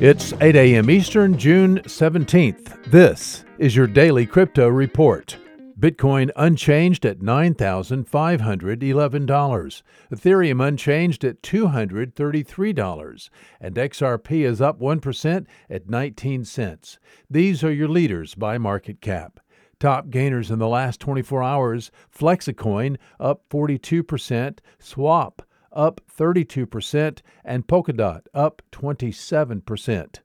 [0.00, 0.90] It's 8 a.m.
[0.90, 2.84] Eastern, June 17th.
[2.84, 5.36] This is your daily crypto report.
[5.76, 9.82] Bitcoin unchanged at $9,511.
[10.12, 13.30] Ethereum unchanged at $233.
[13.60, 17.00] And XRP is up 1% at 19 cents.
[17.28, 19.40] These are your leaders by market cap.
[19.80, 28.22] Top gainers in the last 24 hours Flexacoin up 42%, Swap up 32%, and Polkadot
[28.34, 30.20] up 27%.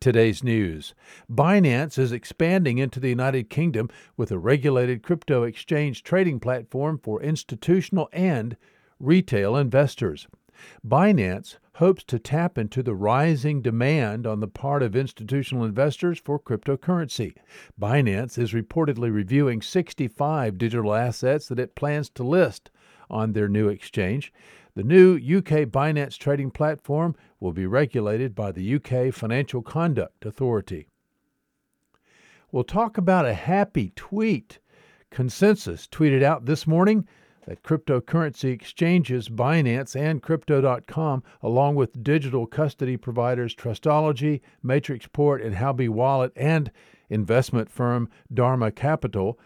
[0.00, 0.94] Today's news
[1.28, 7.20] Binance is expanding into the United Kingdom with a regulated crypto exchange trading platform for
[7.20, 8.56] institutional and
[9.00, 10.28] retail investors.
[10.86, 16.38] Binance hopes to tap into the rising demand on the part of institutional investors for
[16.38, 17.34] cryptocurrency.
[17.80, 22.70] Binance is reportedly reviewing 65 digital assets that it plans to list
[23.10, 24.32] on their new exchange.
[24.74, 30.88] The new UK Binance trading platform will be regulated by the UK Financial Conduct Authority.
[32.52, 34.58] We'll talk about a happy tweet.
[35.10, 37.06] ConsenSys tweeted out this morning
[37.46, 45.88] that cryptocurrency exchanges Binance and Crypto.com, along with digital custody providers Trustology, Matrixport, and Huobi
[45.88, 46.70] Wallet, and
[47.10, 49.38] investment firm Dharma Capital,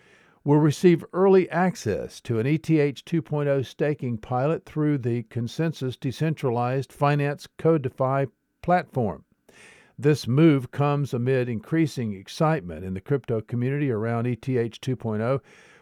[0.45, 7.48] will receive early access to an ETH 2.0 staking pilot through the ConsenSys Decentralized Finance
[7.59, 8.29] CodeFi
[8.61, 9.25] platform.
[9.98, 15.41] This move comes amid increasing excitement in the crypto community around ETH 2.0,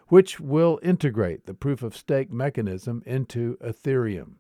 [0.09, 4.33] which will integrate the proof of stake mechanism into Ethereum.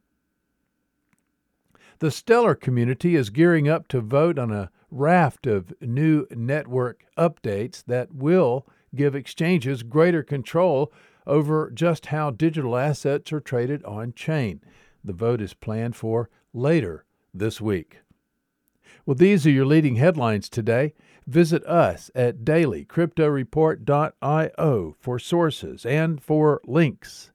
[2.00, 7.84] The Stellar community is gearing up to vote on a raft of new network updates
[7.84, 10.92] that will give exchanges greater control
[11.26, 14.60] over just how digital assets are traded on chain.
[15.04, 18.00] The vote is planned for later this week.
[19.06, 20.94] Well, these are your leading headlines today.
[21.26, 27.30] Visit us at dailycryptoreport.io for sources and for links.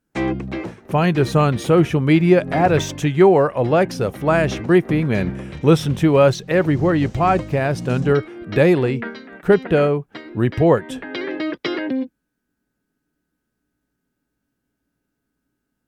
[0.90, 6.18] Find us on social media, add us to your Alexa Flash Briefing, and listen to
[6.18, 9.02] us everywhere you podcast under Daily
[9.42, 11.15] Crypto Report.